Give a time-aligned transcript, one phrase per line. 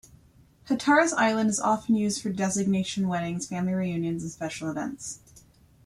[0.63, 5.19] Hatteras Island is often used for destination weddings, family reunions, and special events.